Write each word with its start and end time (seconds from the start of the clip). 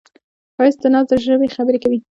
ښایست 0.55 0.79
د 0.83 0.85
ناز 0.93 1.05
د 1.09 1.13
ژبې 1.25 1.47
خبرې 1.55 1.79
کوي 1.83 1.99